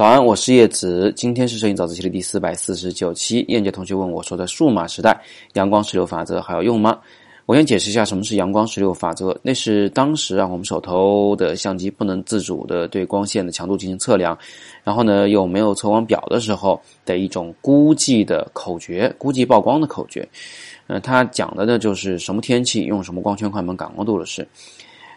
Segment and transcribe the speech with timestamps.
[0.00, 1.12] 早安，我是叶子。
[1.14, 3.44] 今天是摄影早自习的第四百四十九期。
[3.48, 5.14] 燕姐同学问我说：“的数码时代，
[5.52, 6.98] 阳光十六法则还要用吗？”
[7.44, 9.38] 我先解释一下什么是阳光十六法则。
[9.42, 14.38] 那是当时啊，我们手头的相机不能自主的对光线的强度进行测量，
[14.82, 20.26] 然后呢又没有测光表的时候的一种估计的口诀，估计曝光的口诀。
[20.86, 24.48] 呃，它讲的呢就是什么天气用什么光圈、快门、感光度的事。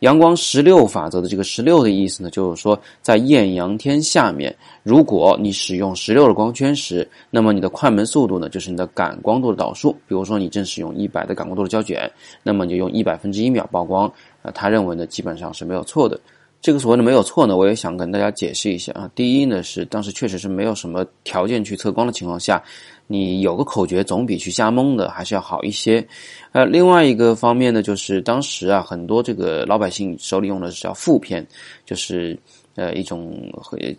[0.00, 4.54] 阳光十六法则的这个十六的意思呢，就是说在艳阳天下面，
[4.84, 9.92] 如果你使用十六的光圈时，那么你的快门速度呢，就是你的感光度的导数。
[10.06, 12.08] 比如说你正使用一百的感光度的胶卷，
[12.44, 14.12] 那么你就用一百分之一秒曝光。
[14.42, 16.18] 呃，他认为呢，基本上是没有错的。
[16.60, 19.10] 这个所谓的没有错呢，我也想跟大家解释一下啊。
[19.14, 22.62] 第一呢，是当时确实是没有什么条件去测光的情况下，
[23.06, 26.06] 你有个口诀总比去瞎蒙的还是要好一些。
[26.52, 31.46] 呃，另外一个方面呢，就是当时啊，很多这个老百姓手里用的是叫负片，
[31.84, 32.38] 就是。
[32.78, 33.34] 呃，一种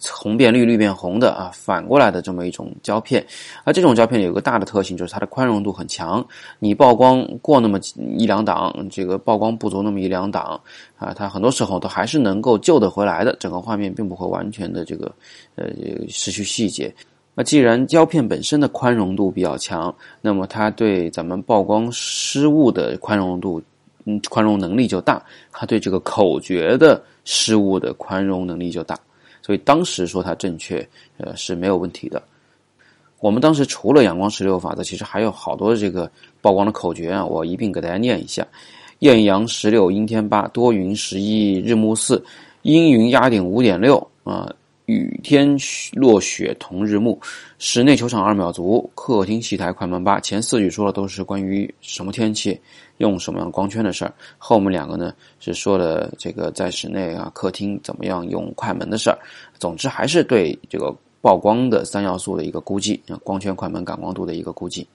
[0.09, 3.21] 红变绿，绿变红的啊，反过来的这么一种胶片，
[3.65, 6.25] 而这种胶片有个大的特性，就是它的宽容度很强。
[6.59, 7.77] 你曝光过那么
[8.17, 10.57] 一两档，这个曝光不足那么一两档
[10.97, 15.11] 啊，它很多时候都还是能够救得回来的，整个画面并不会完全的这个
[15.55, 15.65] 呃
[16.07, 16.95] 失去细节。
[17.35, 23.61] 那既然胶片本身的宽容度比较强，那么它对咱们曝光失误的宽容度。
[24.05, 28.97] 嗯，宽容能力就大，他对这个口诀的失误的宽容能力就大，
[29.41, 32.21] 所以当时说它正确，呃是没有问题的。
[33.19, 36.09] 我们当时除了阳光十六法则，其实还有好多这个
[36.41, 38.47] 曝光的口诀啊，我一并给大家念一下：
[38.99, 42.23] 艳阳十六，阴天八，多云十一，日暮四，
[42.61, 44.49] 阴云压顶五点六啊。
[44.89, 45.55] 雨天
[45.93, 47.15] 落雪同日暮，
[47.59, 50.19] 室内球场二秒足，客厅戏台快门八。
[50.19, 52.59] 前四句说的都是关于什么天气
[52.97, 59.19] 用什么样光圈的事儿，后面两个呢是说的这个在室内啊客厅怎么样用快门的事儿。
[59.59, 64.87] 总之还是对这个曝光的三要素的一个估计啊，光圈、快门、感光度的一个估计。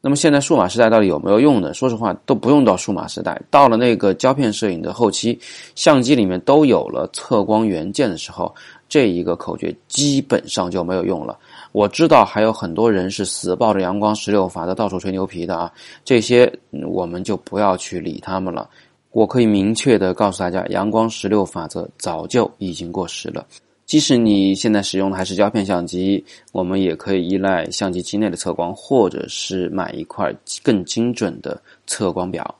[0.00, 1.74] 那么现在数码时代到底有没有用呢？
[1.74, 5.36] 说实话，都不用到数码时代，到了那个胶片摄影的后期，
[5.74, 8.54] 相机里面都有了测光元件的时候，
[8.88, 11.38] 这一个口诀基本上就没有用了。
[11.72, 15.70] 我知道还有很多人是死抱着阳光十六法则到处吹牛皮的啊，
[16.04, 16.50] 这些
[16.86, 18.68] 我们就不要去理他们了。
[19.10, 23.46] 我可以明确的告诉大家，阳光十六法则早就已经过时了。
[23.86, 26.22] 即使你现在使用的还是胶片相机，
[26.52, 30.30] 我们也可以依赖相机机内的测光，或者是买一块
[30.62, 32.54] 更精准的测光表。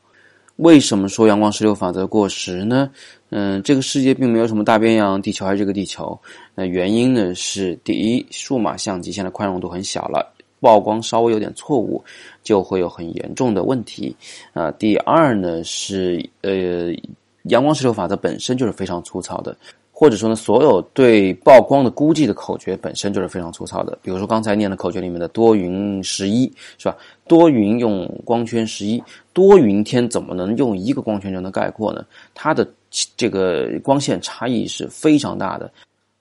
[0.58, 2.90] 为什么说阳光十六法则过时呢？
[3.30, 6.18] 嗯，这个世界并没有什么大变样，地球还是这个地球。
[6.52, 12.02] 那原因呢是：第一，数码相机现在宽容度很小了，曝光稍微有点错误
[12.42, 14.16] 就会有很严重的问题
[14.52, 14.68] 啊。
[14.72, 16.92] 第二呢是，呃，
[17.44, 19.56] 阳光十六法则本身就是非常粗糙的。
[20.00, 23.98] 或者说呢，所有对曝光的估计的口诀本身就是非常粗糙的。
[24.00, 26.46] 比如说刚才念的口诀里面的多云十一，
[26.78, 26.96] 是吧？
[27.26, 32.06] 多云用光圈十一，多云天怎么能用一个光圈就能概括呢？
[32.32, 32.64] 它的
[33.16, 35.68] 这个光线差异是非常大的。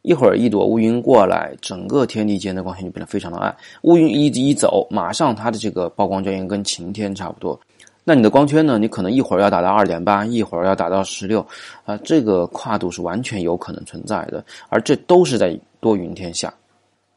[0.01, 3.55] 一会儿一朵乌云过来，整个天地间的光线就变得非常的暗。
[3.83, 7.59] 乌云一一走，马上它的这个曝光焦点跟晴天差不多。
[8.09, 8.79] 那你的光圈呢？
[8.79, 11.45] 你可能一会儿要打到二点八，一会儿要打到十六，
[11.83, 14.41] 啊，这个跨度是完全有可能存在的。
[14.69, 16.53] 而这都是在多云天下，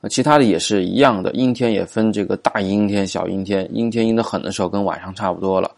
[0.08, 1.30] 其他的也是一样的。
[1.30, 5.70] 阴天也分这个大阴天、小阴天，阴天阴的狠的时候跟晚上差不多了。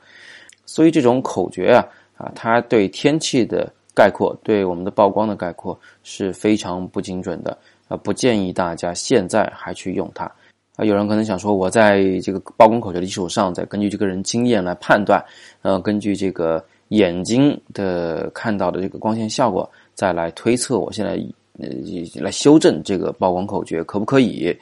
[0.64, 1.86] 所以这种口诀啊，
[2.16, 7.54] 啊，它对天气的概括，对我们的曝光的概括是非常不精准的，
[7.86, 10.32] 啊，不建议大家现在还去用它。
[10.76, 15.22] 啊，有人可能想说，我在这个曝光口诀的基础上，再根据这个人经验来判断，
[15.60, 21.12] 呃，根据这个眼睛的看到的这个光线效果，再来推测，我现在
[21.58, 21.68] 呃
[22.14, 24.56] 来修正这个曝光口诀可不可以？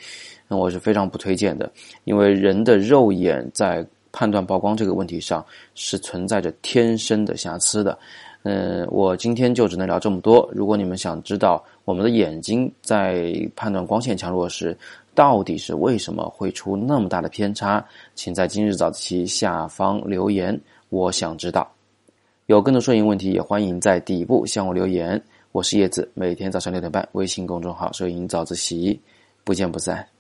[0.48, 1.70] 那我是非常不推荐的，
[2.02, 5.46] 因为人的肉眼在判断曝光这个问题上
[5.76, 7.96] 是存在着天生的瑕疵的。
[8.42, 10.48] 嗯，我今天就只能聊这么多。
[10.52, 14.74] 如果你们想知道我们的眼睛在判断光线强弱时，
[15.14, 17.84] 到底是为什么会出那么大的偏差？
[18.14, 21.70] 请在今日早自习下方留言，我想知道。
[22.46, 25.22] 有更多摄影问题，也欢迎在底部向我留言。
[25.52, 28.98] 我是叶子，每天早上六点半，微信公众号“摄影早自习”，
[29.44, 30.19] 不见不散。